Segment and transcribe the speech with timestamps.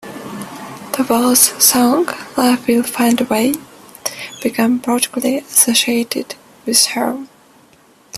[0.97, 3.53] The waltz song "Love Will Find a Way"
[4.41, 6.33] became particularly associated
[6.65, 7.27] with her.